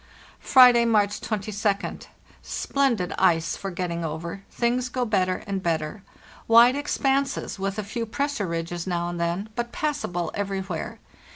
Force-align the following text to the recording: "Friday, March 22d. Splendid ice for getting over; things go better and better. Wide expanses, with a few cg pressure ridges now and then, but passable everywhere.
"Friday, 0.39 0.83
March 0.83 1.21
22d. 1.21 2.07
Splendid 2.41 3.13
ice 3.19 3.55
for 3.55 3.69
getting 3.69 4.03
over; 4.03 4.41
things 4.49 4.89
go 4.89 5.05
better 5.05 5.43
and 5.45 5.61
better. 5.61 6.01
Wide 6.47 6.75
expanses, 6.75 7.59
with 7.59 7.77
a 7.77 7.83
few 7.83 8.07
cg 8.07 8.11
pressure 8.11 8.47
ridges 8.47 8.87
now 8.87 9.09
and 9.09 9.21
then, 9.21 9.49
but 9.55 9.71
passable 9.71 10.31
everywhere. 10.33 10.97